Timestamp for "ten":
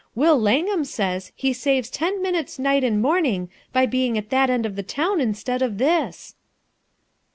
1.91-2.23